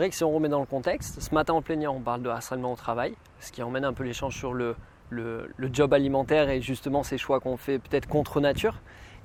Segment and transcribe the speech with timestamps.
[0.00, 2.30] vrai que si on remet dans le contexte, ce matin en plénière, on parle de
[2.30, 4.74] harcèlement au travail, ce qui emmène un peu l'échange sur le,
[5.72, 8.76] job alimentaire et justement ces choix qu'on fait peut-être contre nature.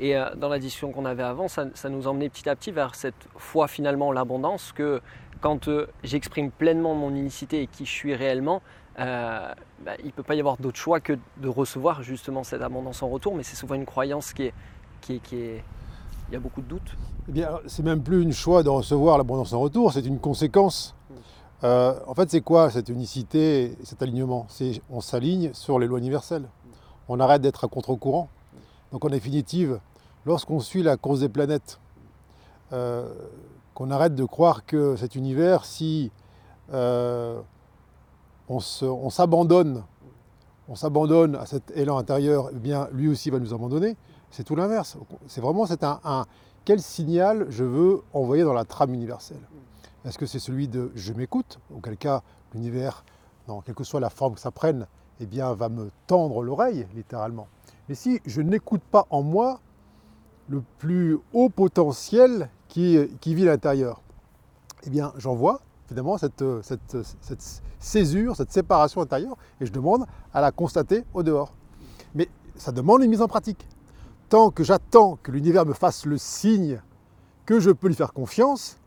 [0.01, 2.95] Et euh, dans la discussion qu'on avait avant, ça, nous emmenait petit à petit vers
[2.95, 4.99] cette foi finalement l'abondance que
[5.39, 8.61] quand euh, j'exprime pleinement mon unicité et qui je suis réellement,
[8.99, 9.53] euh,
[9.85, 13.01] bah, il ne peut pas y avoir d'autre choix que de recevoir justement cette abondance
[13.01, 15.63] en retour, mais c'est souvent une croyance qui est,
[16.29, 16.95] il y a beaucoup de doutes.
[17.27, 20.95] Eh bien, c'est même plus une choix de recevoir l'abondance en retour, c'est une conséquence.
[21.63, 24.45] Euh, en fait, c'est quoi cette unicité, cet alignement?
[24.49, 26.47] C'est on s'aligne sur les lois universelles.
[27.07, 28.29] On arrête d'être à contre-courant.
[28.91, 29.79] Donc, en définitive,
[30.25, 31.79] lorsqu'on suit la course des planètes,
[32.73, 33.13] euh,
[33.73, 36.11] qu'on arrête de croire que cet univers, si
[36.73, 37.39] euh,
[38.47, 38.59] on
[39.09, 39.83] s'abandonne,
[40.67, 43.97] on s'abandonne à cet élan intérieur, eh bien, lui aussi va nous abandonner.
[44.31, 44.97] C'est tout l'inverse.
[45.27, 46.25] C'est vraiment c'est un,
[46.65, 49.41] quel signal je veux envoyer dans la trame universelle?
[50.03, 52.21] Est-ce que c'est celui de je m'écoute, auquel cas
[52.53, 53.03] l'univers,
[53.47, 54.87] dans quelle que soit la forme que ça prenne,
[55.19, 57.47] eh bien, va me tendre l'oreille, littéralement.
[57.87, 59.59] Mais si je n'écoute pas en moi
[60.49, 64.01] le plus haut potentiel qui, vit à l'intérieur,
[64.83, 70.41] eh bien, j'envoie évidemment cette, cette, cette césure, cette séparation intérieure, et je demande à
[70.41, 71.53] la constater au dehors.
[72.15, 73.67] Mais ça demande une mise en pratique.
[74.29, 76.81] Tant que j'attends que l'univers me fasse le signe
[77.45, 78.77] que je peux lui faire confiance,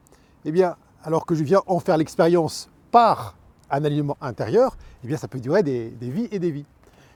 [0.44, 3.36] eh bien, alors que je viens en faire l'expérience par
[3.70, 6.66] un alignement intérieur, eh bien, ça peut durer des, vies et des vies.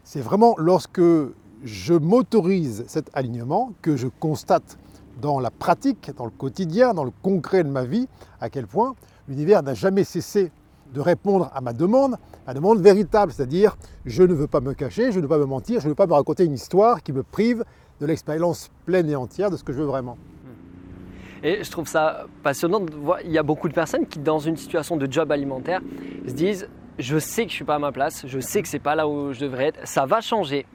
[0.04, 1.02] C'est vraiment lorsque
[1.64, 4.78] je m'autorise cet alignement que je constate
[5.20, 8.06] dans la pratique, dans le quotidien, dans le concret de ma vie,
[8.40, 8.94] à quel point
[9.26, 10.52] l'univers n'a jamais cessé
[10.94, 15.10] de répondre à ma demande, ma demande véritable, c'est-à-dire je ne veux pas me cacher,
[15.10, 17.12] je ne veux pas me mentir, je ne veux pas me raconter une histoire qui
[17.12, 17.64] me prive
[18.02, 20.18] de l'expérience pleine et entière de ce que je veux vraiment.
[21.44, 24.40] Et je trouve ça passionnant de voir, il y a beaucoup de personnes qui, dans
[24.40, 25.80] une situation de job alimentaire,
[26.26, 26.68] se disent
[26.98, 28.96] je sais que je ne suis pas à ma place, je sais que c'est pas
[28.96, 30.66] là où je devrais être, ça va changer,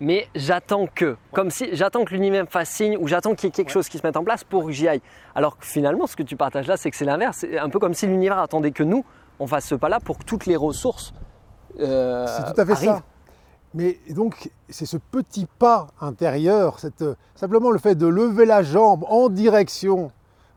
[0.00, 3.48] mais j'attends que, comme si j'attends que l'univers me fasse signe ou j'attends qu'il y
[3.48, 5.02] ait quelque chose qui se mette en place pour que j'y aille.
[5.34, 7.38] Alors que finalement, ce que tu partages là, c'est que c'est l'inverse.
[7.40, 9.04] C'est un peu comme si l'univers attendait que nous,
[9.38, 11.14] on fasse ce pas-là pour que toutes les ressources.
[11.80, 13.02] Euh, c'est tout à fait ça.
[13.76, 16.78] Mais donc, c'est ce petit pas intérieur,
[17.34, 20.10] simplement le fait de lever la jambe en direction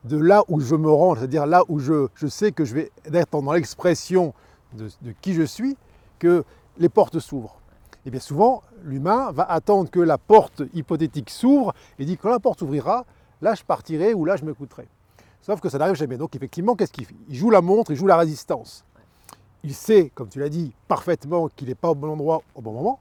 [0.05, 3.41] de là où je me rends, c'est-à-dire là où je, sais que je vais être
[3.41, 4.33] dans l'expression
[4.71, 4.87] de,
[5.19, 5.75] qui je suis,
[6.17, 6.45] que
[6.77, 7.57] les portes s'ouvrent.
[8.05, 12.39] Et bien souvent, l'humain va attendre que la porte hypothétique s'ouvre et dit quand la
[12.39, 13.05] porte s'ouvrira,
[13.41, 14.87] là je partirai ou là je m'écouterai.
[15.41, 16.15] Sauf que ça n'arrive jamais.
[16.15, 17.15] Donc effectivement, qu'est-ce qu'il fait?
[17.27, 18.85] Il joue la montre, il joue la résistance.
[19.65, 22.71] Il sait, comme tu l'as dit, parfaitement qu'il n'est pas au bon endroit au bon
[22.71, 22.97] moment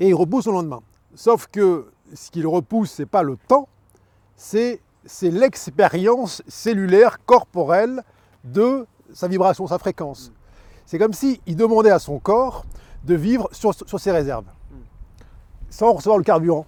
[0.00, 0.80] et il repousse au lendemain.
[1.14, 3.68] Sauf que ce qu'il repousse, ce n'est pas le temps,
[4.36, 4.80] c'est
[5.22, 8.02] l'expérience cellulaire, corporelle
[8.44, 10.32] de sa vibration, sa fréquence.
[10.84, 12.64] C'est comme s'il demandait à son corps
[13.04, 14.46] de vivre sur, ses réserves,
[15.70, 16.66] sans recevoir le carburant.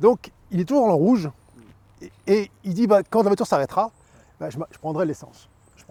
[0.00, 1.30] Donc il est toujours dans le rouge,
[2.26, 3.90] et, il dit bah, quand la voiture s'arrêtera,
[4.40, 5.48] bah, je, prendrai l'essence,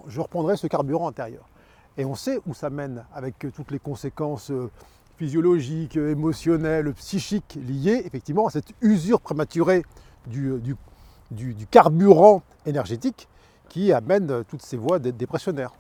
[0.08, 1.48] je, reprendrai ce carburant intérieur.
[1.98, 4.70] Et on sait où ça mène avec toutes les conséquences euh,
[5.18, 9.84] physiologiques, émotionnelles, psychiques liées effectivement à cette usure prématurée
[10.28, 10.76] du,
[11.72, 13.28] carburant énergétique
[13.70, 15.74] qui amène toutes ces voies d'être dépressionnaires.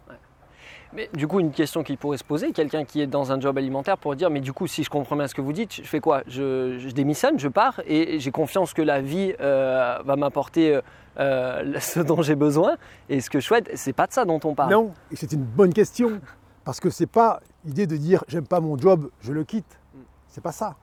[0.93, 3.57] Mais du coup, une question qui pourrait se poser, quelqu'un qui est dans un job
[3.57, 5.83] alimentaire pourrait dire, mais du coup, si je comprends bien ce que vous dites, je
[5.83, 6.23] fais quoi?
[6.27, 10.79] Je, démissionne, je pars et j'ai confiance que la vie euh, va m'apporter
[11.19, 12.77] euh, ce dont j'ai besoin.
[13.09, 14.71] Et ce que je souhaite, c'est pas de ça dont on parle.
[14.71, 16.21] Non, et c'est une bonne question.
[16.67, 19.79] Parce que c'est pas l'idée de dire j'aime pas mon job, je le quitte.
[20.27, 20.75] C'est pas ça.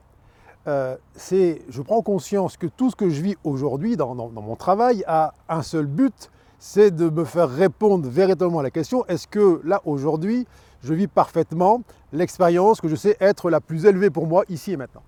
[0.67, 5.05] Euh, c'est je prends conscience que tout ce que je vis aujourd'hui dans, mon travail
[5.07, 9.61] a un seul but, c'est de me faire répondre véritablement à la question est-ce que
[9.63, 10.47] là aujourd'hui
[10.83, 11.83] je vis parfaitement
[12.15, 15.03] l'expérience que je sais être la plus élevée pour moi ici et maintenant?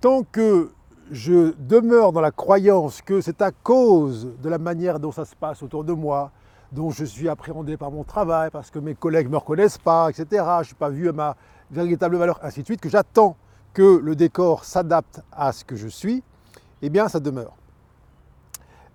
[0.00, 0.70] Tant que
[1.10, 5.34] je demeure dans la croyance que c'est à cause de la manière dont ça se
[5.34, 6.30] passe autour de moi,
[6.72, 10.10] dont je suis appréhendé par mon travail, parce que mes collègues ne me reconnaissent pas,
[10.10, 10.26] etc.
[10.30, 11.36] Je ne suis pas vu à ma
[11.70, 13.36] véritable valeur, ainsi de suite, que j'attends
[13.72, 16.22] que le décor s'adapte à ce que je suis,
[16.82, 17.54] eh bien ça demeure.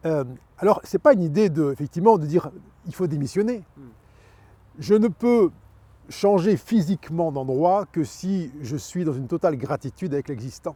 [0.06, 0.24] Euh,
[0.58, 2.52] alors, ce n'est pas une idée de, effectivement de dire
[2.86, 3.64] il faut démissionner.
[4.80, 5.52] Je ne peux
[6.10, 10.76] changer physiquement d'endroit que si je suis dans une totale gratitude avec l'existant.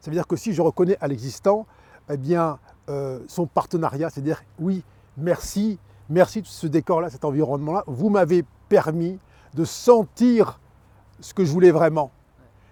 [0.00, 1.66] Ça veut dire que si je reconnais à l'existant,
[2.10, 2.58] eh bien,
[2.88, 4.82] euh, son partenariat, c'est-à-dire oui,
[5.16, 5.78] merci,
[6.08, 9.18] merci de ce décor-là, cet environnement-là, vous m'avez permis
[9.54, 10.60] de sentir
[11.20, 12.10] ce que je voulais vraiment.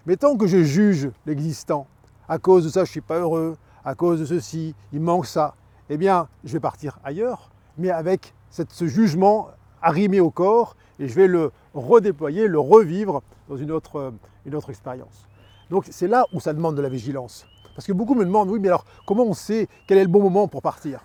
[0.05, 1.87] Mais tant que je juge l'existant,
[2.27, 5.25] à cause de ça je ne suis pas heureux, à cause de ceci, il manque
[5.25, 5.55] ça,
[5.89, 9.47] eh bien je vais partir ailleurs, mais avec ce jugement
[9.81, 14.13] arrimé au corps et je vais le redéployer, le revivre dans une autre,
[14.45, 15.27] une autre expérience.
[15.69, 17.45] Donc c'est là où ça demande de la vigilance.
[17.75, 20.21] Parce que beaucoup me demandent, oui, mais alors comment on sait quel est le bon
[20.21, 21.01] moment pour partir?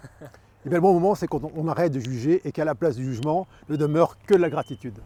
[0.69, 2.75] Et eh bien le bon moment, c'est quand on arrête de juger et qu'à la
[2.75, 4.99] place du jugement ne demeure que la gratitude.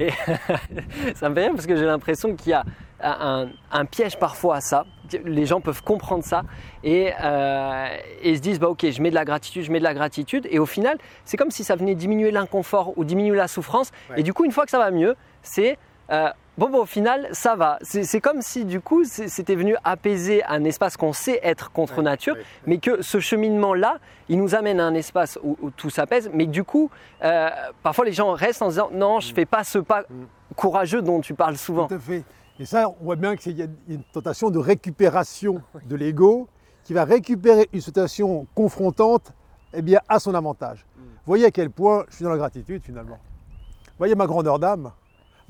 [0.00, 0.10] Et
[1.14, 2.64] ça me fait rire parce que j'ai l'impression qu'il y a
[3.00, 4.86] un, piège parfois à ça.
[5.24, 6.42] Les gens peuvent comprendre ça
[6.82, 7.86] et, euh,
[8.24, 10.58] se disent bah ok je mets de la gratitude, je mets de la gratitude et
[10.58, 14.32] au final c'est comme si ça venait diminuer l'inconfort ou diminuer la souffrance et du
[14.32, 15.78] coup une fois que ça va mieux c'est
[16.10, 16.30] euh,
[16.60, 17.78] Bon, bon, au final, ça va.
[17.80, 22.36] C'est comme si du coup, c'était venu apaiser un espace qu'on sait être contre nature,
[22.66, 23.96] mais que ce cheminement-là,
[24.28, 26.30] il nous amène à un espace où, tout s'apaise.
[26.34, 26.90] Mais du coup,
[27.24, 27.48] euh,
[27.82, 29.34] parfois les gens restent en disant non, je ne mm.
[29.36, 30.26] fais pas ce pas mm.
[30.54, 31.86] courageux dont tu parles souvent.
[31.86, 32.24] Tout à fait.
[32.58, 36.46] Et ça, on voit bien qu'il y a une tentation de récupération de l'ego
[36.84, 39.32] qui va récupérer une situation confrontante
[39.72, 40.84] eh bien, à son avantage.
[40.94, 41.08] Vous mm.
[41.24, 43.16] voyez à quel point je suis dans la gratitude finalement.
[43.16, 44.92] Vous voyez ma grandeur d'âme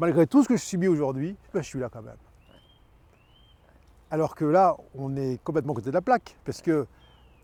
[0.00, 2.16] malgré tout ce que je subis aujourd'hui, ben, je suis là quand même.
[4.10, 6.86] Alors que là, on est complètement côté de la plaque, parce que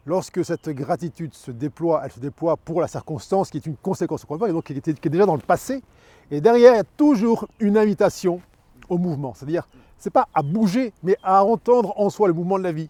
[0.07, 4.25] lorsque cette gratitude se déploie, elle se déploie pour la circonstance qui est une conséquence
[4.25, 5.83] et donc qui est, qui est déjà dans le passé.
[6.31, 8.41] Et derrière, il y a toujours une invitation
[8.89, 9.35] au mouvement.
[9.35, 9.69] C'est-à-dire,
[9.99, 12.89] ce n'est pas à bouger, mais à entendre en soi le mouvement de la vie,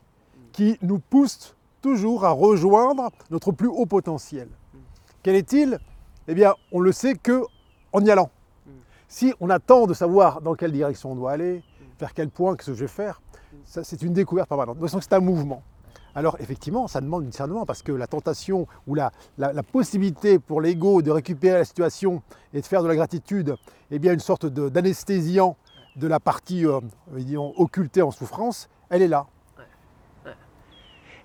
[0.53, 4.49] qui nous pousse toujours à rejoindre notre plus haut potentiel.
[5.23, 5.79] Quel est-il?
[6.29, 7.43] Eh bien, on le sait que
[7.93, 8.31] en y allant.
[9.09, 11.63] Si on attend de savoir dans quelle direction on doit aller,
[11.99, 13.21] vers quel point, ce que je vais faire,
[13.65, 14.79] c'est une découverte permanente.
[14.79, 15.63] Donc c'est un mouvement.
[16.15, 19.13] Alors effectivement, ça demande du discernement parce que la tentation ou la,
[19.71, 22.23] possibilité pour l'ego de récupérer la situation
[22.55, 23.57] et de faire de la gratitude,
[23.91, 25.57] eh bien une sorte d'anesthésiant
[25.97, 26.81] de, la partie euh,
[27.57, 29.27] occultée en souffrance, elle est là.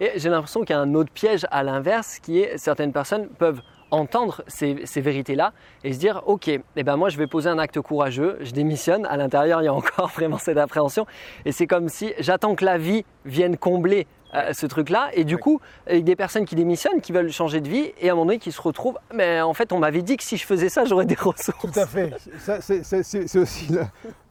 [0.02, 3.30] Et j'ai l'impression qu'il y a un autre piège à l'inverse qui est certaines personnes
[3.30, 3.62] peuvent
[3.92, 5.54] entendre ces, vérités-là
[5.84, 9.06] et se dire ok, eh ben moi je vais poser un acte courageux, je démissionne.
[9.06, 11.06] À l'intérieur, il y a encore vraiment cette appréhension
[11.46, 15.10] et c'est comme si j'attends que la vie vienne combler euh, ce truc-là.
[15.14, 18.14] Et du coup, avec des personnes qui démissionnent, qui veulent changer de vie, et à
[18.14, 20.46] un moment donné, qui se retrouvent, mais en fait, on m'avait dit que si je
[20.46, 21.60] faisais ça, j'aurais des ressources.
[21.60, 22.14] Tout à fait.
[22.40, 23.68] C'est aussi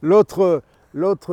[0.01, 0.61] l'autre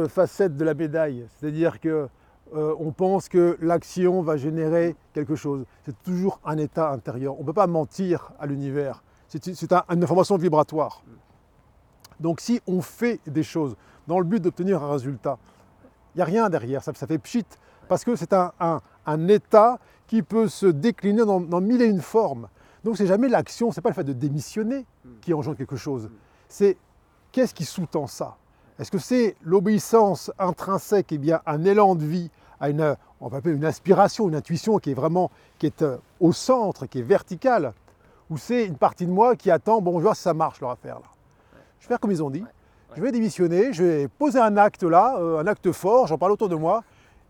[0.08, 1.26] facette de la médaille.
[1.30, 2.08] C'est-à-dire que
[2.54, 5.64] euh, on pense que l'action va générer quelque chose.
[5.84, 7.36] C'est toujours un état intérieur.
[7.36, 9.02] On ne peut pas mentir à l'univers.
[9.28, 9.54] C'est une
[10.02, 11.02] information vibratoire.
[12.20, 15.38] Donc si on fait des choses dans le but d'obtenir un résultat,
[16.14, 17.44] il n'y a rien derrière, ça, fait pchit,
[17.88, 22.48] parce que c'est un, état qui peut se décliner dans, mille et une formes.
[22.84, 24.86] Donc c'est jamais l'action, c'est pas le fait de démissionner
[25.20, 26.10] qui engendre quelque chose.
[26.48, 26.78] C'est
[27.30, 28.36] qu'est-ce qui sous-tend ça?
[28.78, 32.30] Est-ce que c'est l'obéissance intrinsèque, eh bien un élan de vie
[32.60, 35.98] à une, on va appeler une inspiration, une intuition qui est vraiment qui est euh,
[36.20, 37.72] au centre, qui est verticale,
[38.30, 40.70] ou c'est une partie de moi qui attend, bon, je vois si ça marche leur
[40.70, 41.06] affaire là.
[41.78, 42.44] Je vais faire comme ils ont dit.
[42.96, 46.32] Je vais démissionner, je vais poser un acte là, euh, un acte fort, j'en parle
[46.32, 46.82] autour de moi,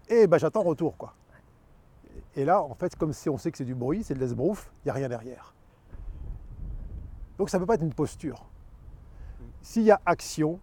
[0.09, 0.97] et ben, j'attends retour.
[0.97, 1.15] quoi.
[2.37, 4.71] Et là, en fait, comme si on sait que c'est du bruit, c'est de l'esbrouf,
[4.85, 5.55] il n'y a rien derrière.
[7.37, 8.47] Donc ça ne peut pas être une posture.
[9.61, 10.61] S'il y a action,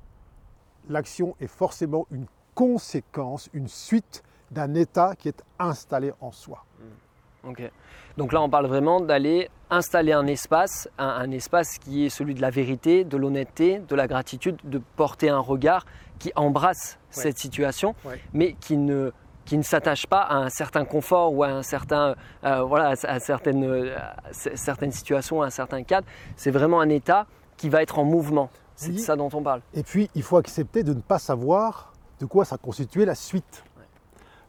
[0.89, 6.65] l'action est forcément une conséquence, une suite d'un état qui est installé en soi.
[6.79, 7.49] Hmm.
[7.49, 7.71] Ok.
[8.17, 12.41] Donc là, on parle vraiment d'aller installer un espace, un, espace qui est celui de
[12.41, 15.85] la vérité, de l'honnêteté, de la gratitude, de porter un regard
[16.17, 17.93] qui embrasse cette situation,
[18.33, 19.11] mais qui ne
[19.43, 23.19] qui ne s'attache pas à un certain confort ou à un certain euh, voilà à
[23.19, 23.91] certaines
[24.31, 26.07] certaines situations, à un certain cadre.
[26.35, 28.49] C'est vraiment un état qui va être en mouvement.
[28.75, 29.61] C'est ça dont on parle.
[29.73, 33.63] Et puis, il faut accepter de ne pas savoir de quoi ça constituait la suite.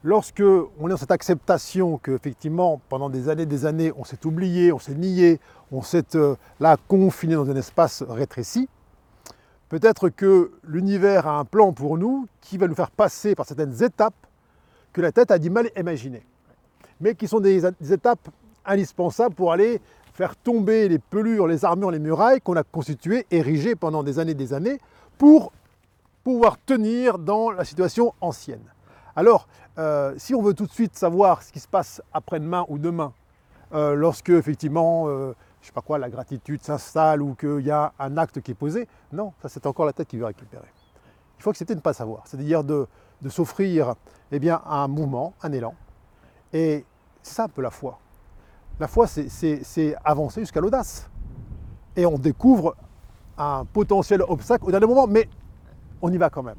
[0.08, 0.40] Lorsque
[0.78, 4.78] on est dans cette acceptation qu'effectivement, pendant des années des années, on s'est oublié, on
[4.78, 5.40] s'est nié,
[5.72, 8.68] on s'est euh, là confiné dans un espace rétréci,
[9.68, 13.82] peut-être que l'univers a un plan pour nous qui va nous faire passer par certaines
[13.82, 14.14] étapes
[14.92, 16.24] que la tête a du mal à imaginer,
[17.00, 18.28] mais qui sont des, des étapes
[18.64, 19.80] indispensables pour aller
[20.14, 24.34] faire tomber les pelures, les armures, les murailles qu'on a constituées, érigées pendant des années
[24.34, 24.78] des années,
[25.18, 25.50] pour
[26.22, 28.62] pouvoir tenir dans la situation ancienne.
[29.16, 29.48] Alors,
[29.78, 33.12] euh, si on veut tout de suite savoir ce qui se passe après-demain ou demain,
[33.74, 37.92] euh, lorsque effectivement, euh, je sais pas quoi, la gratitude s'installe ou qu'il y a
[37.98, 40.68] un acte qui est posé, non, ça c'est encore la tête qui veut récupérer.
[41.38, 42.86] Il faut accepter de ne pas savoir, c'est-à-dire de,
[43.28, 43.94] s'offrir
[44.32, 45.74] eh bien, un mouvement, un élan.
[46.52, 46.84] Et
[47.22, 47.98] ça un peu la foi.
[48.78, 51.10] La foi, c'est avancer jusqu'à l'audace.
[51.96, 52.76] Et on découvre
[53.36, 55.28] un potentiel obstacle au dernier moment, mais
[56.00, 56.58] on y va quand même.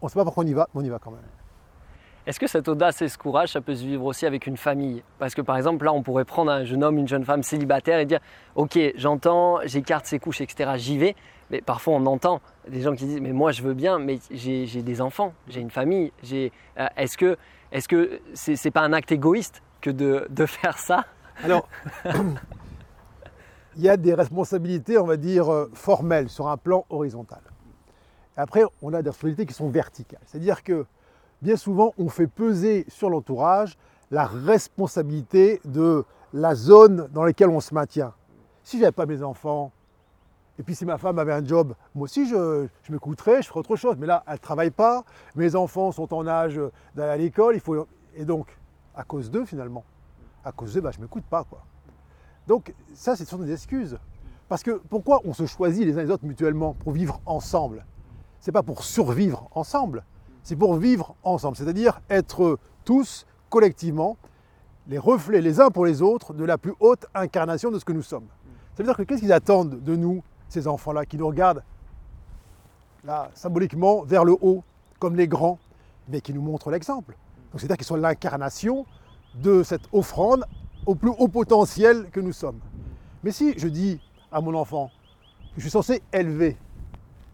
[0.00, 1.20] On ne sait pas pourquoi on y va, mais on y va quand même.
[2.26, 5.02] Est-ce que cette audace et ce courage, ça peut se vivre aussi avec une famille?
[5.18, 7.98] Parce que par exemple, là, on pourrait prendre un jeune homme, une jeune femme célibataire
[7.98, 8.20] et dire
[8.56, 10.72] Ok, j'entends, j'écarte ses couches, etc.
[10.76, 11.16] J'y vais.
[11.50, 14.82] Mais parfois, on entend des gens qui disent Mais moi, je veux bien, mais j'ai
[14.82, 16.12] des enfants, j'ai une famille.
[16.32, 16.48] Euh,
[16.96, 17.38] est-ce que
[17.72, 21.06] est-ce c'est pas un acte égoïste que de, de faire ça
[21.42, 21.68] Alors,
[23.76, 27.40] il y a des responsabilités, on va dire, euh, formelles sur un plan horizontal.
[28.36, 30.20] Après, on a des responsabilités qui sont verticales.
[30.26, 30.84] C'est-à-dire que
[31.42, 33.76] bien souvent, on fait peser sur l'entourage
[34.10, 38.12] la responsabilité de la zone dans laquelle on se maintient.
[38.62, 39.72] Si je n'avais pas mes enfants,
[40.58, 43.60] et puis si ma femme avait un job, moi aussi je, je m'écouterais, je ferais
[43.60, 43.96] autre chose.
[43.98, 45.04] Mais là, elle ne travaille pas,
[45.34, 46.60] mes enfants sont en âge
[46.94, 47.86] d'aller à l'école, il faut...
[48.14, 48.58] et donc,
[48.94, 49.84] à cause d'eux finalement,
[50.44, 51.44] à cause d'eux, bah, je ne m'écoute pas.
[51.44, 51.62] Quoi.
[52.46, 53.98] Donc ça, ce sont des excuses.
[54.48, 57.86] Parce que pourquoi on se choisit les uns les autres mutuellement pour vivre ensemble?
[58.40, 60.04] Ce n'est pas pour survivre ensemble,
[60.50, 64.16] c'est pour vivre ensemble, c'est-à-dire être tous collectivement
[64.88, 67.92] les reflets les uns pour les autres de la plus haute incarnation de ce que
[67.92, 68.26] nous sommes.
[68.74, 71.62] Ça veut dire que qu'est-ce qu'ils attendent de nous, ces enfants-là, qui nous regardent
[73.04, 74.64] là, symboliquement vers le haut,
[74.98, 75.60] comme les grands,
[76.08, 77.16] mais qui nous montrent l'exemple.
[77.52, 78.86] Donc c'est-à-dire qu'ils sont l'incarnation
[79.36, 80.44] de cette offrande
[80.84, 82.58] au plus haut potentiel que nous sommes.
[83.22, 84.00] Mais si je dis
[84.32, 84.90] à mon enfant
[85.54, 86.56] que je suis censé élever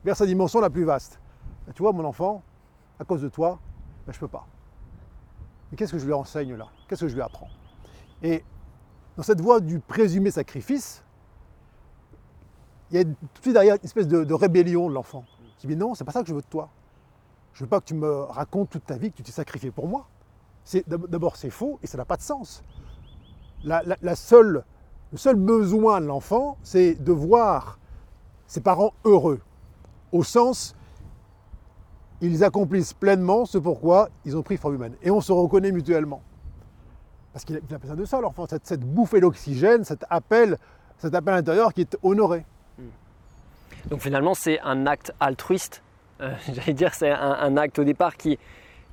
[0.05, 1.19] vers sa dimension la plus vaste,
[1.67, 2.43] ben, tu vois mon enfant,
[2.99, 3.59] à cause de toi,
[4.07, 4.47] ben, je ne peux pas.
[5.71, 6.69] Mais qu'est-ce que je lui enseigne là?
[6.89, 7.49] Qu'est-ce que je lui apprends?
[8.23, 8.45] Et
[9.17, 11.03] dans cette voie du présumé sacrifice,
[12.91, 15.25] il y a tout de suite derrière une espèce de, rébellion de l'enfant
[15.59, 16.69] qui dit non, c'est pas ça que je veux de toi.
[17.53, 19.89] Je veux pas que tu me racontes toute ta vie que tu t'es sacrifié pour
[19.89, 20.07] moi.
[20.87, 22.63] D'abord, c'est faux et ça n'a pas de sens.
[23.65, 24.65] Le seul
[25.37, 27.79] besoin de l'enfant, c'est de voir
[28.47, 29.41] ses parents heureux,
[30.13, 30.76] au sens
[32.21, 34.95] ils accomplissent pleinement ce pourquoi ils ont pris forme humaine.
[35.03, 36.23] Et on se reconnaît mutuellement.
[37.33, 40.57] Parce qu'il a besoin de ça, l'enfant, cette, cette, bouffée d'oxygène, cet appel,
[40.99, 42.47] cet appel intérieur qui est honoré.
[42.79, 43.91] Hmm.
[43.91, 45.83] Donc finalement, c'est un acte altruiste.
[46.23, 48.39] Euh, j'allais dire, c'est un, acte au départ qui,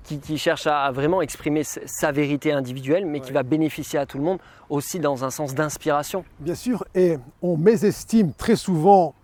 [0.04, 4.26] qui, cherche à, vraiment exprimer sa vérité individuelle, mais qui va bénéficier à tout le
[4.26, 4.40] monde,
[4.70, 6.26] aussi dans un sens d'inspiration.
[6.42, 9.16] Bien sûr, et on mésestime très souvent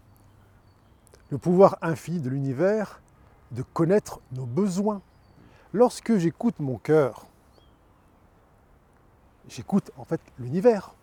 [1.30, 3.02] le pouvoir infini de l'univers
[3.52, 5.02] de connaître nos besoins.
[5.74, 7.26] Lorsque j'écoute mon cœur,
[9.48, 10.94] j'écoute en fait l'univers.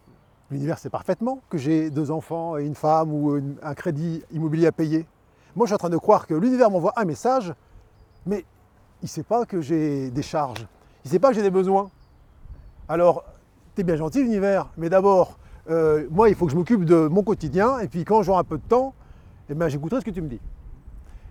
[0.50, 4.72] L'univers sait parfaitement que j'ai deux enfants et une femme ou un crédit immobilier à
[4.72, 5.06] payer.
[5.56, 7.52] Moi, je suis en train de croire que l'univers m'envoie un message,
[8.26, 8.44] mais
[9.02, 10.66] il ne sait pas que j'ai des charges.
[11.04, 11.90] Il ne sait pas que j'ai des besoins.
[12.88, 13.24] Alors,
[13.74, 15.38] tu es bien gentil, l'univers, mais d'abord,
[15.68, 18.44] euh, moi, il faut que je m'occupe de mon quotidien, et puis quand j'aurai un
[18.44, 18.94] peu de temps,
[19.48, 20.40] eh ben, j'écouterai ce que tu me dis.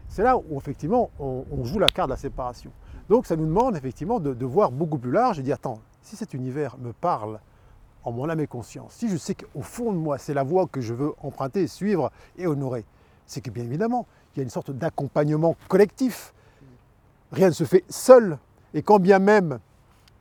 [0.09, 2.71] C'est là où effectivement on, joue la carte de la séparation.
[3.09, 6.33] Donc ça nous demande effectivement de, voir beaucoup plus large et dire attends, si cet
[6.33, 7.39] univers me parle
[8.03, 10.67] en mon âme et conscience, si je sais qu'au fond de moi c'est la voie
[10.67, 12.85] que je veux emprunter, suivre et honorer,
[13.25, 16.33] c'est que bien évidemment il y a une sorte d'accompagnement collectif.
[17.31, 18.37] Rien ne se fait seul.
[18.73, 19.59] Et quand bien même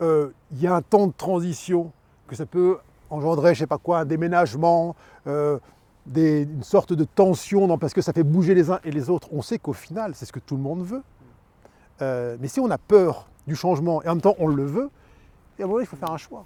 [0.01, 1.91] euh, il y a un temps de transition,
[2.27, 2.77] que ça peut
[3.09, 4.95] engendrer, je ne sais pas quoi, un déménagement,
[5.27, 5.59] euh,
[6.13, 9.29] une sorte de tension parce que ça fait bouger les uns et les autres.
[9.31, 11.03] On sait qu'au final, c'est ce que tout le monde veut.
[12.01, 14.89] Euh, mais si on a peur du changement et en même temps on le veut,
[15.57, 16.45] et à un moment il faut faire un choix.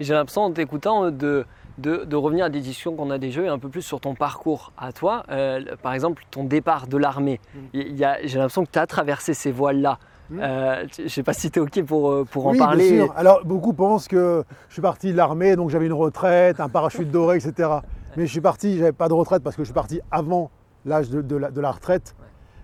[0.00, 1.46] J'ai l'impression en t'écoutant de,
[1.78, 4.72] de, revenir à des discussions qu'on a déjà eues un peu plus sur ton parcours
[4.76, 5.24] à toi.
[5.30, 7.40] Euh, par exemple, ton départ de l'armée.
[7.54, 7.58] Mm.
[8.24, 9.98] J'ai l'impression que tu as traversé ces voiles-là.
[10.32, 10.40] Hmm.
[10.40, 12.92] Euh, je ne sais pas si tu es OK pour, euh, pour en parler.
[12.92, 13.14] Bien sûr.
[13.16, 17.10] Alors, beaucoup pensent que je suis parti de l'armée, donc j'avais une retraite, un parachute
[17.10, 17.68] doré, etc.
[18.16, 20.50] Mais je suis parti, j'avais pas de retraite parce que je suis parti avant
[20.86, 22.16] l'âge de, la, retraite.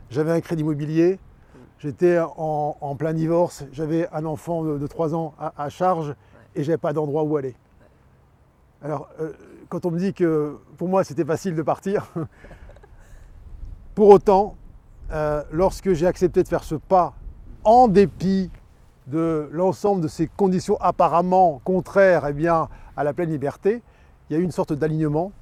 [0.08, 1.18] J'avais un crédit immobilier,
[1.78, 6.14] j'étais en, plein divorce, j'avais un enfant de, 3 ans à, charge
[6.56, 7.54] et j'avais pas d'endroit où aller.
[8.82, 9.32] Alors, euh,
[9.68, 12.10] quand on me dit que pour moi c'était facile de partir,
[13.94, 14.56] pour autant,
[15.52, 17.14] lorsque j'ai accepté de faire ce pas
[17.64, 18.50] en dépit
[19.06, 23.82] de l'ensemble de ces conditions apparemment contraires eh bien, à la pleine liberté,
[24.28, 25.32] il y a eu une sorte d'alignement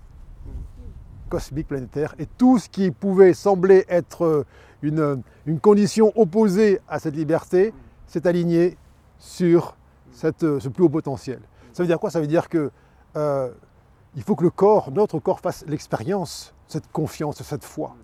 [1.29, 4.47] cosmique planétaire et tout ce qui pouvait sembler être
[4.83, 5.23] une,
[5.61, 7.73] condition opposée à cette liberté
[8.07, 8.77] s'est aligné
[9.19, 9.77] sur
[10.13, 11.41] ce plus haut potentiel.
[11.73, 12.11] Ça veut dire quoi?
[12.11, 12.71] Ça veut dire que
[13.17, 13.51] euh,
[14.15, 17.97] il faut que le corps, notre corps, fasse l'expérience, cette confiance, cette foi.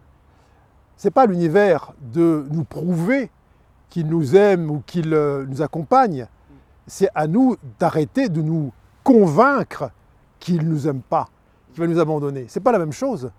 [0.96, 3.30] Ce n'est pas l'univers de nous prouver
[3.92, 6.26] qu'il nous aime ou qu'il nous accompagne.
[6.86, 8.72] C'est à nous d'arrêter de nous
[9.04, 9.90] convaincre
[10.40, 11.28] qu'il ne nous aime pas,
[11.74, 12.46] qu'il va nous abandonner.
[12.48, 13.30] Ce n'est pas la même chose.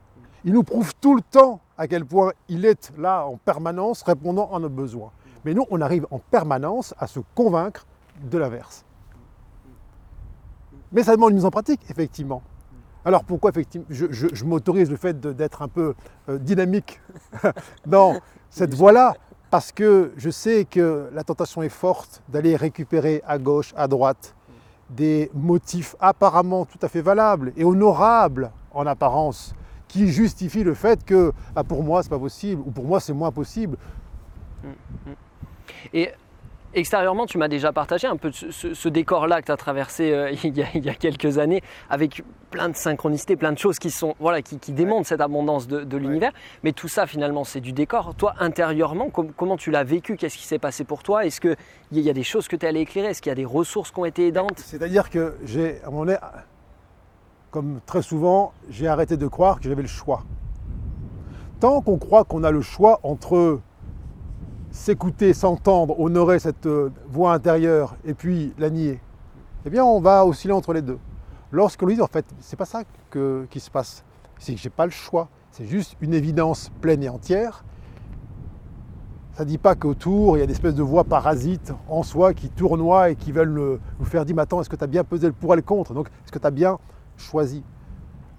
[0.45, 4.53] Il nous prouve tout le temps à quel point il est là en permanence répondant
[4.53, 5.09] à nos besoins.
[5.43, 7.87] Mais nous, on arrive en permanence à se convaincre
[8.21, 8.85] de l'inverse.
[10.91, 12.43] Mais ça demande une mise en pratique, effectivement.
[13.05, 15.95] Alors pourquoi effectivement je, m'autorise le fait d'être un peu
[16.29, 17.01] euh, dynamique?
[17.87, 18.19] Dans
[18.51, 19.15] cette voie-là
[19.53, 24.33] Parce que je sais que la tentation est forte d'aller récupérer à gauche, à droite,
[24.89, 29.53] des motifs apparemment tout à fait valables et honorables en apparence,
[29.87, 33.13] qui justifient le fait que ah, pour moi c'est pas possible ou pour moi c'est
[33.13, 33.77] moins possible.
[36.73, 40.57] Extérieurement, tu m'as déjà partagé un peu ce, décor-là que tu as traversé euh, il,
[40.57, 44.57] y a, quelques années, avec plein de synchronicités, plein de choses qui, sont, voilà, qui,
[44.71, 46.31] démontrent cette abondance de, l'univers.
[46.63, 48.15] Mais tout ça, finalement, c'est du décor.
[48.15, 50.15] Toi, intérieurement, comment tu l'as vécu?
[50.17, 51.25] Qu'est-ce qui s'est passé pour toi?
[51.25, 51.55] Est-ce qu'il
[51.91, 53.07] y a des choses que tu es allé éclairer?
[53.07, 54.59] Est-ce qu'il y a des ressources qui ont été aidantes?
[54.59, 56.17] C'est-à-dire que j'ai, à un moment donné,
[57.51, 60.23] comme très souvent, j'ai arrêté de croire que j'avais le choix.
[61.59, 63.61] Tant qu'on croit qu'on a le choix entre
[64.73, 68.99] s'écouter, s'entendre, honorer cette euh, voix intérieure et puis la nier,
[69.65, 70.97] eh bien on va osciller entre les deux.
[71.51, 72.81] Lorsqu'on lui dit en fait, c'est pas ça
[73.49, 74.03] qui se passe,
[74.39, 77.63] c'est que j'ai pas le choix, c'est juste une évidence pleine et entière.
[79.33, 82.33] Ça ne dit pas qu'autour, il y a des espèces de voix parasites en soi
[82.33, 85.03] qui tournoient et qui veulent nous faire dire, mais attends, est-ce que tu as bien
[85.03, 85.93] pesé le pour et le contre?
[85.93, 86.77] Donc, est-ce que tu as bien
[87.17, 87.63] choisi?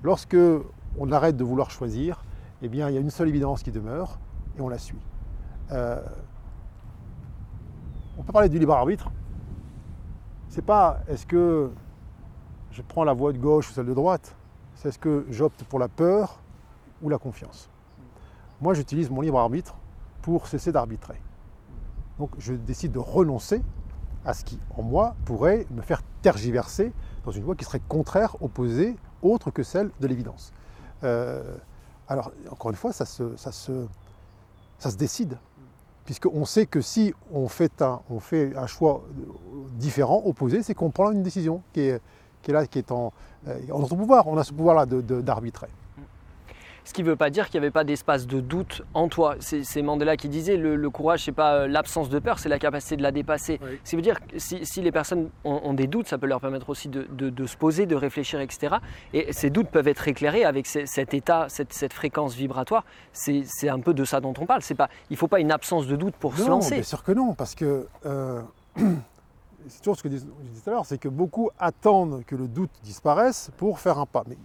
[0.02, 0.36] Lorsque
[0.98, 2.24] on arrête de vouloir choisir,
[2.62, 4.18] eh bien, il y a une seule évidence qui demeure
[4.56, 5.00] et on la suit.
[5.72, 6.00] Euh,
[8.18, 9.10] on peut parler du libre arbitre.
[10.48, 11.70] C'est pas est-ce que
[12.70, 14.36] je prends la voie de gauche ou celle de droite,
[14.74, 16.40] c'est est-ce que j'opte pour la peur
[17.02, 17.70] ou la confiance.
[18.60, 19.76] Moi, j'utilise mon libre arbitre
[20.22, 21.20] pour cesser d'arbitrer.
[22.18, 23.62] Donc, je décide de renoncer
[24.24, 26.92] à ce qui, en moi, pourrait me faire tergiverser
[27.24, 30.52] dans une voie qui serait contraire, opposée, autre que celle de l'évidence.
[31.02, 31.56] Euh,
[32.08, 33.86] alors, encore une fois, ça se,
[34.96, 35.38] décide
[36.04, 39.02] puisqu'on sait que si on fait un, fait un choix
[39.78, 42.00] différent, opposé, c'est qu'on prend une décision qui est,
[42.48, 43.12] là, qui est en,
[43.48, 44.26] euh, en notre pouvoir.
[44.26, 45.68] On a ce pouvoir-là d'arbitrer.
[46.84, 49.36] Ce qui ne veut pas dire qu'il n'y avait pas d'espace de doute en toi.
[49.40, 52.58] C'est Mandela qui disait le, le courage, c'est pas euh, l'absence de peur, c'est la
[52.58, 53.58] capacité de la dépasser.
[53.84, 56.68] Ce qui veut dire que si, les personnes ont, des doutes, ça peut leur permettre
[56.68, 58.76] aussi de, se poser, de réfléchir, etc.
[59.12, 62.84] Et ces doutes peuvent être éclairés avec cet état, cette, fréquence vibratoire.
[63.12, 64.60] C'est un peu de ça dont on parle.
[64.76, 66.74] Pas, il ne faut pas une absence de doute pour se lancer.
[66.74, 68.42] Bien sûr que non, parce que euh,
[69.68, 72.48] c'est toujours ce que je disais tout à l'heure, c'est que beaucoup attendent que le
[72.48, 74.24] doute disparaisse pour faire un pas.
[74.26, 74.36] Mais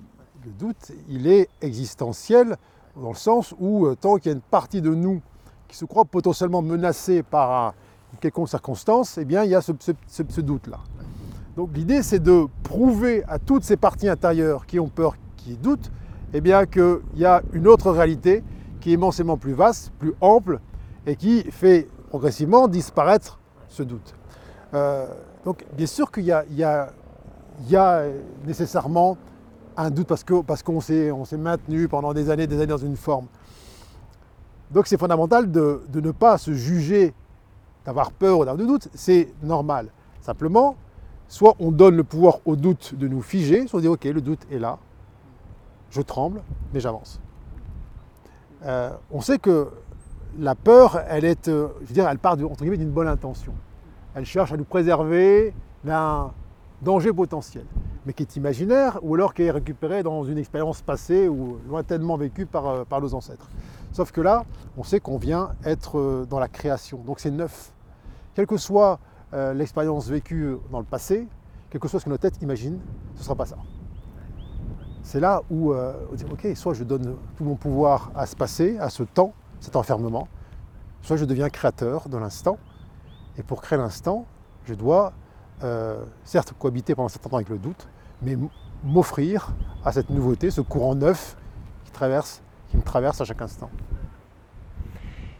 [0.45, 2.56] le doute, il est existentiel
[2.95, 5.21] dans le sens où euh, tant qu'il y a une partie de nous
[5.67, 7.73] qui se croit potentiellement menacée par
[8.13, 10.80] une quelconque circonstance, eh bien il y a ce, doute-là.
[11.56, 15.91] Donc l'idée c'est de prouver à toutes ces parties intérieures qui ont peur, qui doutent,
[16.34, 18.43] eh bien qu'il y a une autre réalité
[18.80, 20.60] qui est immensément plus vaste, plus ample
[21.06, 24.15] et qui fait progressivement disparaître ce doute.
[24.73, 25.08] Euh,
[25.45, 26.32] donc bien sûr qu'il y,
[26.63, 28.08] a,
[28.45, 29.17] nécessairement
[29.79, 32.97] un doute parce qu'on parce qu'on s'est maintenu pendant des années, des années dans une
[32.97, 33.27] forme.
[34.71, 37.13] Donc c'est fondamental de, ne pas se juger,
[37.85, 39.89] d'avoir peur ou d'avoir de doute, c'est normal.
[40.21, 40.75] Simplement,
[41.27, 44.21] soit on donne le pouvoir au doute de nous figer, soit on dit ok, le
[44.21, 44.77] doute est là,
[45.89, 46.41] je tremble,
[46.73, 47.19] mais j'avance.
[48.65, 49.69] Euh, on sait que
[50.37, 53.53] la peur, elle est, euh, je veux dire, elle part d'une bonne intention.
[54.13, 56.31] Elle cherche à nous préserver d'un
[56.81, 57.65] danger potentiel
[58.05, 62.17] mais qui est imaginaire, ou alors qui est récupéré dans une expérience passée ou lointainement
[62.17, 63.47] vécue par, euh, nos ancêtres.
[63.91, 64.45] Sauf que là,
[64.77, 67.71] on sait qu'on vient être euh, dans la création, donc c'est neuf.
[68.33, 68.99] Quelle que soit
[69.33, 71.27] euh, l'expérience vécue dans le passé,
[71.69, 72.79] quel que soit ce que notre tête imagine,
[73.13, 73.57] ce ne sera pas ça.
[75.03, 78.77] C'est là où on dit, ok, soit je donne tout mon pouvoir à ce passé,
[78.79, 80.27] à ce temps, cet enfermement,
[81.01, 82.57] soit je deviens créateur de l'instant,
[83.37, 84.25] et pour créer l'instant,
[84.65, 85.13] je dois
[85.63, 87.87] euh, certes cohabiter pendant un certain temps avec le doute,
[88.21, 88.37] mais
[88.83, 89.49] m'offrir
[89.83, 91.35] à cette nouveauté, ce courant neuf
[91.85, 93.69] qui, traverse, qui me traverse à chaque instant.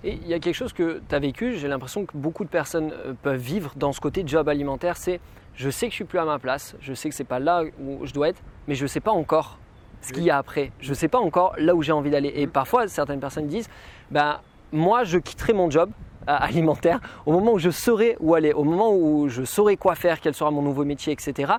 [0.04, 2.50] Et il y a quelque chose que tu as vécu, j'ai l'impression que beaucoup de
[2.50, 5.20] personnes euh, peuvent vivre dans ce côté job alimentaire, c'est
[5.56, 7.64] je sais que je suis plus à ma place, je sais que c'est pas là
[7.82, 9.58] où je dois être, mais je ne sais pas encore
[10.02, 10.72] ce qu'il y a après.
[10.80, 12.32] Je ne sais pas encore là où j'ai envie d'aller.
[12.36, 13.68] Et parfois, certaines personnes disent,
[14.12, 14.40] ben,
[14.72, 15.90] moi, je quitterai mon job
[16.28, 20.20] alimentaire, au moment où je saurai où aller, au moment où je saurai quoi faire,
[20.20, 21.54] quel sera mon nouveau métier, etc.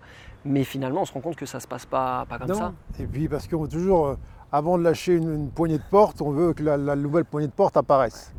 [0.44, 2.72] Mais finalement, on se rend compte que ça ne se passe pas, pas comme ça.
[2.98, 4.14] Et puis parce qu'on veut toujours, euh,
[4.52, 7.76] avant de lâcher une, poignée de porte, on veut que la, nouvelle poignée de porte
[7.76, 8.32] apparaisse.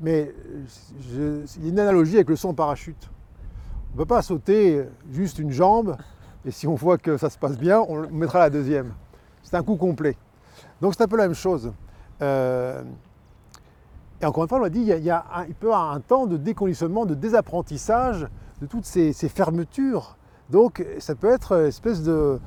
[0.00, 0.32] Mais
[1.10, 3.10] il y a une analogie avec le son parachute.
[3.90, 5.96] On ne peut pas sauter juste une jambe
[6.44, 8.92] et si on voit que ça se passe bien, on mettra la deuxième.
[9.42, 10.16] C'est un coup complet.
[10.80, 11.72] Donc c'est un peu la même chose.
[12.22, 12.82] Euh,
[14.22, 16.00] Et encore une fois, on l'a dit, il, y a, un, peut y avoir un
[16.00, 18.26] temps de déconditionnement, de désapprentissage
[18.60, 20.16] de toutes ces, fermetures.
[20.50, 22.40] Donc ça peut être une espèce de,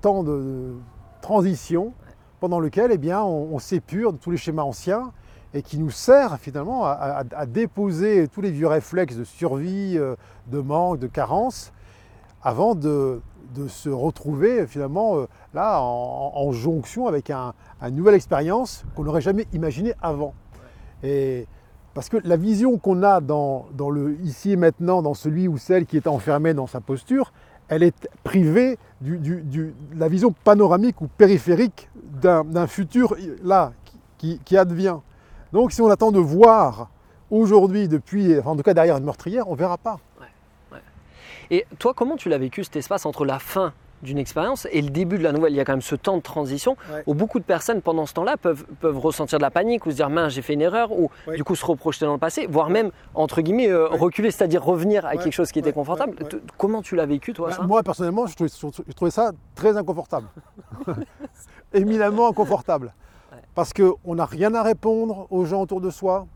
[0.00, 0.74] temps de,
[1.20, 1.92] transition
[2.40, 5.12] pendant lequel eh bien, on, s'épure de tous les schémas anciens
[5.54, 10.16] et qui nous sert finalement à, déposer tous les vieux réflexes de survie, euh,
[10.48, 11.72] de manque, de carence,
[12.42, 13.20] avant de,
[13.68, 19.46] se retrouver finalement euh, là en, jonction avec un, une nouvelle expérience qu'on n'aurait jamais
[19.52, 20.34] imaginée avant.
[21.02, 21.46] Et
[21.94, 25.86] parce que la vision qu'on a dans, le ici et maintenant, dans celui ou celle
[25.86, 27.32] qui est enfermé dans sa posture,
[27.68, 31.88] elle est privée de la vision panoramique ou périphérique
[32.20, 33.72] d'un futur là
[34.18, 34.98] qui, advient.
[35.52, 36.90] Donc si on attend de voir
[37.30, 39.98] aujourd'hui, depuis, en tout cas derrière une meurtrière, on ne verra pas.
[41.50, 44.90] Et toi, comment tu l'as vécu cet espace entre la fin d'une expérience et le
[44.90, 45.52] début de la nouvelle.
[45.52, 48.14] Il y a quand même ce temps de transition où beaucoup de personnes pendant ce
[48.14, 50.92] temps-là peuvent, peuvent ressentir de la panique ou se dire mince j'ai fait une erreur
[50.92, 54.62] ou du coup se reprojeter dans le passé, voire même entre guillemets euh, reculer, c'est-à-dire
[54.64, 56.16] revenir à quelque chose qui était confortable.
[56.58, 57.62] Comment tu l'as vécu toi bah, ça?
[57.62, 58.34] Moi personnellement je
[58.94, 60.28] trouvais, ça très inconfortable,
[61.74, 62.94] éminemment inconfortable,
[63.54, 66.26] parce qu'on n'a rien à répondre aux gens autour de soi.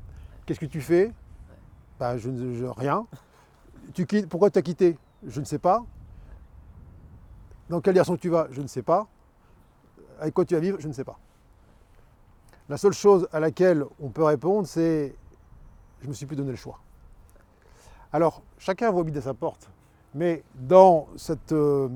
[0.46, 1.12] Qu'est-ce que tu fais?
[1.98, 3.06] Bah, je, je, Rien.
[3.94, 4.96] Tu quittes, pourquoi tu as quitté?
[5.26, 5.84] Je ne sais pas.
[7.70, 9.06] Dans quelle direction tu vas Je ne sais pas.
[10.18, 11.18] Avec quoi tu vas vivre Je ne sais pas.
[12.68, 15.14] La seule chose à laquelle on peut répondre, c'est
[16.00, 16.80] je ne me suis plus donné le choix.
[18.12, 19.70] Alors, chacun voit à sa porte,
[20.16, 21.06] mais dans
[21.52, 21.88] euh,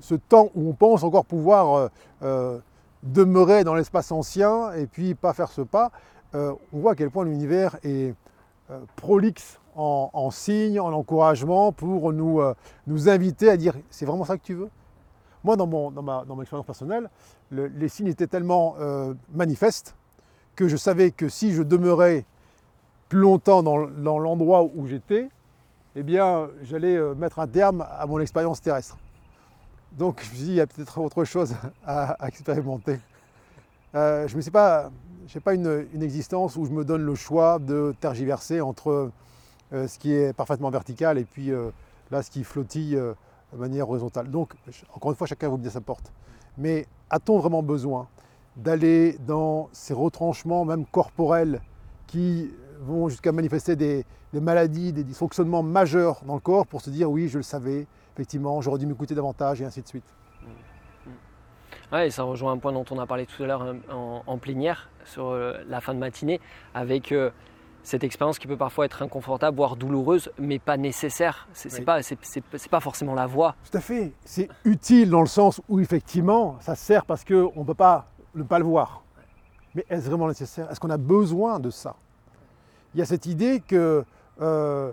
[0.00, 1.88] ce temps où on pense encore pouvoir euh,
[2.22, 2.58] euh,
[3.02, 5.90] demeurer dans l'espace ancien et puis pas faire ce pas,
[6.34, 8.14] on voit à quel point l'univers est
[8.96, 12.40] prolixe en, signes, en encouragement pour nous,
[12.86, 14.70] nous inviter à dire c'est vraiment ça que tu veux?
[15.44, 17.10] Moi, dans mon, ma, expérience personnelle,
[17.50, 19.94] les signes étaient tellement euh, manifestes
[20.54, 22.24] que je savais que si je demeurais
[23.08, 25.28] plus longtemps dans, l'endroit où j'étais,
[25.96, 28.96] eh bien, j'allais euh, mettre un terme à mon expérience terrestre.
[29.92, 31.54] Donc, je me suis dit, il y a peut-être autre chose
[31.86, 32.98] à, expérimenter.
[33.94, 34.90] Euh, je n'ai pas,
[35.44, 39.10] pas une, existence où je me donne le choix de tergiverser entre
[39.72, 41.50] ce qui est parfaitement vertical et puis
[42.10, 42.98] là, ce qui flottille
[43.52, 44.30] de manière horizontale.
[44.30, 44.54] Donc,
[44.94, 46.12] encore une fois, chacun vous bien sa porte.
[46.58, 48.08] Mais a-t-on vraiment besoin
[48.56, 51.60] d'aller dans ces retranchements, même corporels,
[52.06, 57.10] qui vont jusqu'à manifester des, maladies, des dysfonctionnements majeurs dans le corps pour se dire
[57.10, 60.04] oui, je le savais, effectivement, j'aurais dû m'écouter davantage et ainsi de suite.
[61.92, 64.88] Ouais, ça rejoint un point dont on a parlé tout à l'heure en, en, plénière
[65.04, 66.40] sur euh, la fin de matinée
[66.72, 67.30] avec euh,
[67.82, 71.48] cette expérience qui peut parfois être inconfortable, voire douloureuse, mais pas nécessaire.
[71.52, 72.00] C'est n'est pas,
[72.70, 73.54] pas forcément la voie.
[73.70, 74.12] Tout à fait.
[74.24, 78.42] C'est utile dans le sens où effectivement, ça sert parce qu'on ne peut pas ne
[78.42, 79.02] pas le voir.
[79.74, 80.70] Mais est-ce vraiment nécessaire?
[80.70, 81.96] Est-ce qu'on a besoin de ça?
[82.94, 84.04] Il y a cette idée que,
[84.40, 84.92] euh,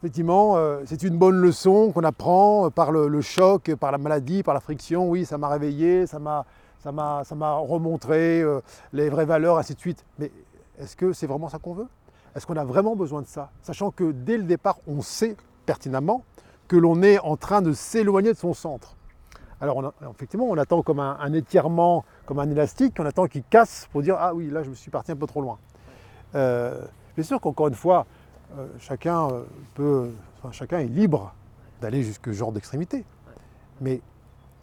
[0.00, 4.54] effectivement, euh, c'est une bonne leçon qu'on apprend par le, choc, par la maladie, par
[4.54, 5.08] la friction.
[5.08, 6.44] Oui, ça m'a réveillé, ça m'a,
[6.80, 8.60] ça m'a, remontré euh,
[8.92, 10.04] les vraies valeurs, ainsi de suite.
[10.18, 10.32] Mais
[10.78, 11.88] est-ce que c'est vraiment ça qu'on veut?
[12.36, 13.50] Est-ce qu'on a vraiment besoin de ça?
[13.62, 16.22] Sachant que dès le départ, on sait pertinemment
[16.68, 18.94] que l'on est en train de s'éloigner de son centre.
[19.58, 24.02] Alors effectivement, on attend comme un, étirement, comme un élastique, on attend qu'il casse pour
[24.02, 25.58] dire ah oui, là je me suis parti un peu trop loin.
[26.34, 28.04] Euh, bien sûr qu'encore une fois,
[28.58, 29.44] euh, chacun euh,
[29.74, 30.10] peut,
[30.50, 31.34] chacun est libre
[31.80, 33.06] d'aller jusqu'à ce genre d'extrémité.
[33.80, 34.02] Mais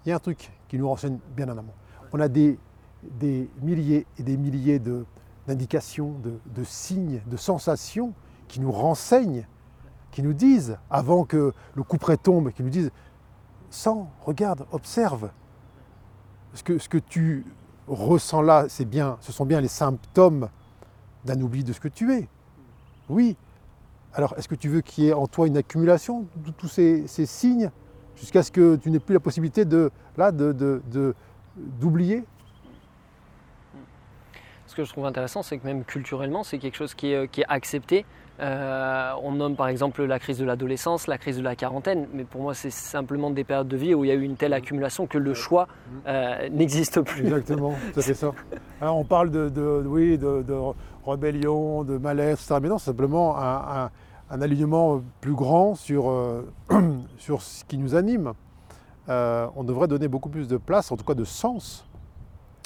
[0.05, 1.73] il y a un truc qui nous renseigne bien en amont.
[2.11, 2.59] On a des
[3.63, 5.05] milliers et des milliers de,
[5.47, 8.13] d'indications, de, signes, de sensations
[8.47, 9.45] qui nous renseignent,
[10.11, 12.91] qui nous disent, avant que le coup près tombe, qui nous disent
[13.69, 15.31] Sens, regarde, observe.
[16.53, 17.43] Ce que, tu
[17.87, 20.49] ressens là, c'est bien, ce sont bien les symptômes
[21.25, 22.27] d'un oubli de ce que tu es.
[23.09, 23.35] Oui.
[24.13, 27.07] Alors, est-ce que tu veux qu'il y ait en toi une accumulation de tous ces,
[27.07, 27.71] signes
[28.15, 29.91] jusqu'à ce que tu n'aies plus la possibilité de,
[31.57, 32.23] d'oublier?
[34.73, 37.43] Ce que je trouve intéressant, c'est que même culturellement, c'est quelque chose qui est, euh,
[37.47, 38.05] accepté.
[38.39, 42.23] Euh, on nomme par exemple la crise de l'adolescence, la crise de la quarantaine, mais
[42.23, 44.53] pour moi c'est simplement des périodes de vie où il y a eu une telle
[44.53, 45.67] accumulation que le choix
[46.07, 47.25] euh, n'existe plus.
[47.25, 48.31] Exactement, c'est ça.
[48.81, 50.43] Alors on parle de, oui, de,
[51.05, 52.55] rébellion, de malaise, etc.
[52.59, 53.91] Mais non, c'est simplement un,
[54.31, 56.11] alignement plus grand sur,
[57.19, 58.33] sur ce qui nous anime.
[59.07, 61.85] on devrait donner beaucoup plus de place, en tout cas de sens,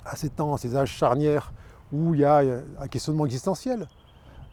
[0.06, 1.52] à ces temps, à ces âges charnières
[1.92, 2.38] où il y a
[2.80, 3.88] un questionnement existentiel.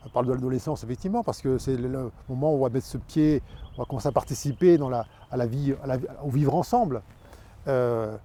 [0.07, 2.99] On parle de l'adolescence, effectivement, parce que c'est le moment où on va mettre ce
[2.99, 3.43] pied,
[3.77, 5.75] on va commencer à participer dans la, à la vie,
[6.23, 7.03] au vivre ensemble.
[7.69, 8.17] Euh,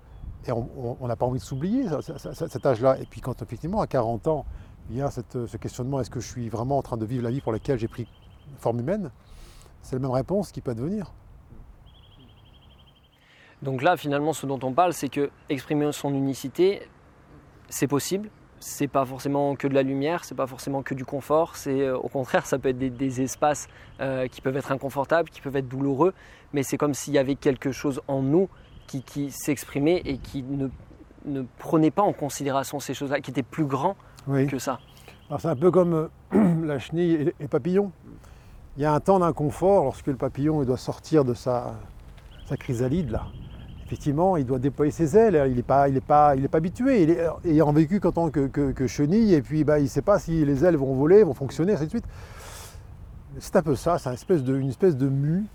[0.48, 1.86] et on n'a pas envie de s'oublier,
[2.34, 2.98] cet âge-là.
[3.00, 4.45] Et puis quand, effectivement, à 40 ans,
[4.89, 7.30] il y a ce questionnement est-ce que je suis vraiment en train de vivre la
[7.30, 8.08] vie pour laquelle j'ai pris
[8.58, 9.12] forme humaine?
[9.82, 11.12] C'est la même réponse qui peut advenir.
[13.62, 16.88] Donc là, finalement, ce dont on parle, c'est que exprimer son unicité,
[17.67, 18.30] c'est possible.
[18.60, 21.56] C'est pas forcément que de la lumière, c'est pas forcément que du confort.
[21.56, 23.67] C'est euh, au contraire, ça peut être des, espaces
[24.02, 26.13] euh, qui peuvent être inconfortables, qui peuvent être douloureux,
[26.54, 28.50] mais c'est comme s'il y avait quelque chose en nous
[28.88, 30.67] qui, s'exprimait et qui ne,
[31.26, 33.95] ne, prenait pas en considération ces choses-là, qui était plus grand
[34.50, 34.80] que ça.
[35.38, 37.91] C'est un peu comme euh, la chenille et papillon.
[38.78, 41.76] Il y a un temps d'inconfort lorsque le papillon il doit sortir de sa,
[42.48, 43.28] sa chrysalide là
[43.89, 45.45] effectivement, il doit déployer ses ailes.
[45.47, 47.02] Il n'est pas, il pas, il pas habitué.
[47.02, 50.19] Il est, ayant vécu qu'en tant que, chenille, et puis bah, il ne sait pas
[50.19, 52.06] si les ailes vont voler, vont fonctionner, ainsi de suite.
[53.39, 55.45] C'est un peu ça, c'est une espèce de, une espèce de mue,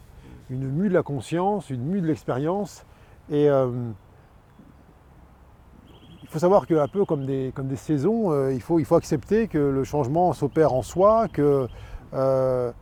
[0.51, 2.85] une mue de la conscience, une mue de l'expérience.
[3.31, 3.71] Et euh,
[6.23, 8.97] il faut savoir qu'un peu comme des, comme des saisons, euh, il, faut, il faut
[8.97, 11.69] accepter que le changement s'opère en soi, que,
[12.15, 12.73] euh,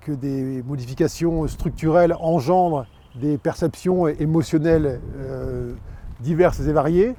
[0.00, 5.74] que des modifications structurelles engendrent des perceptions émotionnelles euh,
[6.20, 7.14] diverses et variées.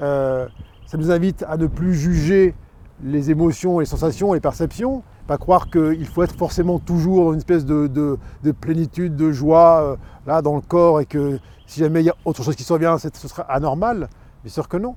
[0.00, 0.46] Euh,
[0.86, 2.54] ça nous invite à ne plus juger
[3.02, 7.38] les émotions, les sensations, les perceptions, pas croire qu'il faut être forcément toujours dans une
[7.38, 8.18] espèce de,
[8.60, 12.16] plénitude, de joie euh, là dans le corps et que si jamais il y a
[12.24, 14.08] autre chose qui survient, ce sera anormal.
[14.44, 14.94] Bien sûr que non.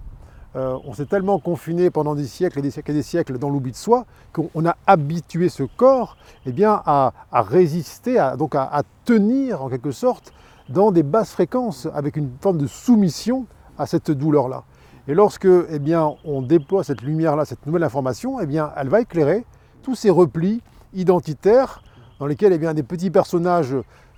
[0.55, 3.71] On s'est tellement confiné pendant des siècles et des siècles et des siècles dans l'oubli
[3.71, 9.69] de soi qu'on a habitué ce corps eh bien, à, résister, donc à, tenir en
[9.69, 10.33] quelque sorte
[10.69, 13.45] dans des basses fréquences, avec une forme de soumission
[13.77, 14.63] à cette douleur-là.
[15.07, 19.01] Et lorsque eh bien, on déploie cette lumière-là, cette nouvelle information, eh bien, elle va
[19.01, 19.45] éclairer
[19.81, 20.61] tous ces replis
[20.93, 21.81] identitaires
[22.19, 23.75] dans lesquels eh bien, des petits personnages,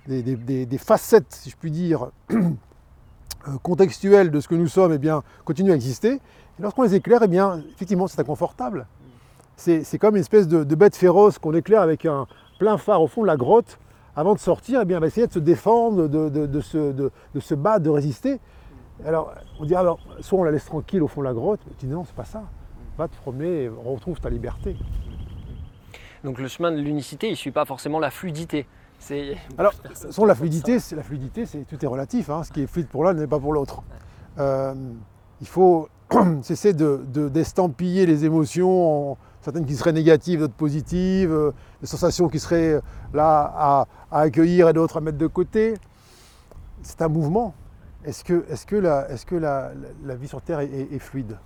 [0.08, 2.10] des, facettes, si je puis dire,
[3.48, 6.20] euh, contextuelles de ce que nous sommes, eh bien, continuent à exister.
[6.58, 8.86] Lorsqu'on les éclaire, eh bien, effectivement, c'est inconfortable.
[9.56, 12.26] C'est comme une espèce de, bête féroce qu'on éclaire avec un
[12.58, 13.78] plein phare au fond de la grotte
[14.16, 17.90] avant de sortir, eh bien, on va essayer de se défendre, de, se, battre, de
[17.90, 18.40] résister.
[19.06, 21.74] Alors, on dit, alors, soit on la laisse tranquille au fond de la grotte, on
[21.78, 22.42] dit non, c'est pas ça.
[22.96, 24.76] Va te promener, retrouve ta liberté.
[26.24, 28.66] Donc le chemin de l'unicité, il ne suit pas forcément la fluidité.
[29.58, 32.30] Alors, sans la fluidité, c'est la fluidité, c'est tout est relatif.
[32.30, 32.44] Hein.
[32.44, 33.82] Ce qui est fluide pour l'un n'est pas pour l'autre.
[34.38, 34.74] Euh,
[35.40, 35.88] il faut
[36.42, 42.38] cesser d'estampiller les émotions en, certaines qui seraient négatives, d'autres positives, euh, des sensations qui
[42.38, 42.80] seraient
[43.12, 45.74] là à, accueillir et d'autres à mettre de côté.
[46.82, 47.54] C'est un mouvement.
[48.04, 49.72] Est-ce que, la, est que la,
[50.14, 51.36] vie sur Terre est, fluide?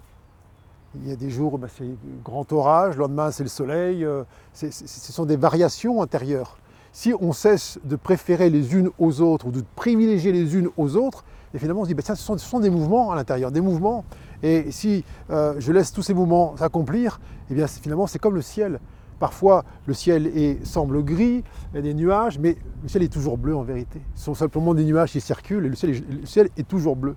[0.94, 4.04] Il y a des jours où bah, c'est grand orage, le lendemain c'est le soleil,
[4.04, 6.56] euh, ce sont des variations intérieures.
[6.94, 10.94] Si on cesse de préférer les unes aux autres ou de privilégier les unes aux
[10.94, 13.60] autres, et finalement on se dit, ce, sont, ce sont des mouvements à l'intérieur, des
[13.60, 14.04] mouvements
[14.44, 17.18] et si euh, je laisse tous ces mouvements s'accomplir,
[17.50, 18.78] eh bien finalement c'est comme le ciel.
[19.18, 20.30] Parfois le ciel
[20.62, 24.00] semble gris, il y a des nuages, mais le ciel est toujours bleu en vérité.
[24.14, 26.94] Ce sont simplement des nuages qui circulent et le ciel est, le ciel est toujours
[26.94, 27.16] bleu.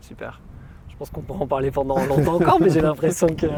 [0.00, 0.40] Super.
[0.88, 3.48] Je pense qu'on pourra en parler pendant longtemps encore, mais j'ai l'impression que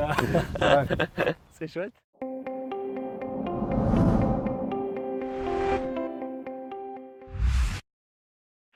[1.59, 1.93] c'est chouette.